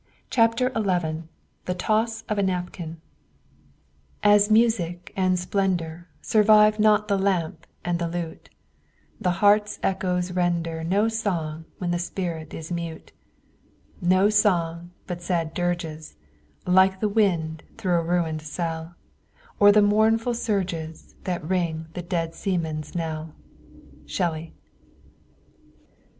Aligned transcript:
CHAPTER 0.31 0.71
XI 0.73 1.25
THE 1.65 1.75
TOSS 1.75 2.23
OF 2.27 2.39
A 2.39 2.41
NAPKIN 2.41 2.95
As 4.23 4.49
music 4.49 5.13
and 5.15 5.37
splendor 5.37 6.07
Survive 6.23 6.79
not 6.79 7.07
the 7.07 7.19
lamp 7.19 7.67
and 7.85 7.99
the 7.99 8.07
lute, 8.07 8.49
The 9.19 9.29
heart's 9.45 9.77
echoes 9.83 10.31
render 10.31 10.83
No 10.83 11.07
song 11.07 11.65
when 11.77 11.91
the 11.91 11.99
spirit 11.99 12.51
is 12.51 12.71
mute 12.71 13.11
No 14.01 14.31
songs 14.31 14.89
but 15.05 15.21
sad 15.21 15.53
dirges, 15.53 16.15
Like 16.65 16.99
the 16.99 17.07
wind 17.07 17.61
through 17.77 17.99
a 17.99 18.03
ruined 18.03 18.41
cell, 18.41 18.95
Or 19.59 19.71
the 19.71 19.83
mournful 19.83 20.33
surges 20.33 21.13
That 21.25 21.45
ring 21.47 21.89
the 21.93 22.01
dead 22.01 22.33
seaman's 22.33 22.95
knell. 22.95 23.35
Shelley. 24.07 24.55